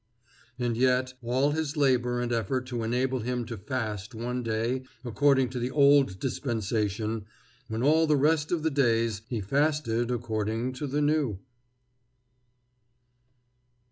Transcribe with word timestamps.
And 0.57 0.75
yet 0.77 1.13
all 1.21 1.51
this 1.51 1.77
labor 1.77 2.21
and 2.21 2.31
effort 2.33 2.65
to 2.65 2.81
enable 2.81 3.19
him 3.19 3.45
to 3.45 3.55
fast 3.55 4.15
one 4.15 4.41
day 4.41 4.81
according 5.05 5.49
to 5.49 5.59
the 5.59 5.69
old 5.69 6.19
dispensation, 6.19 7.25
when 7.67 7.83
all 7.83 8.07
the 8.07 8.17
rest 8.17 8.51
of 8.51 8.63
the 8.63 8.71
days 8.71 9.21
he 9.29 9.41
fasted 9.41 10.09
according 10.09 10.73
to 10.73 10.87
the 10.87 11.01
new! 11.03 11.37